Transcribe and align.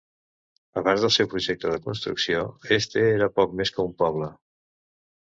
Abans 0.81 1.03
del 1.05 1.13
seu 1.17 1.29
projecte 1.35 1.75
de 1.75 1.79
construcció, 1.85 2.41
Este 2.81 3.07
era 3.13 3.31
poc 3.39 3.57
més 3.63 3.77
que 3.77 3.89
un 3.89 3.97
poble. 4.05 4.35